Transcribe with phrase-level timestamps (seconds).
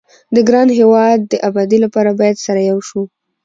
[0.35, 3.01] د ګران هيواد دي ابادي لپاره بايد سره يو شو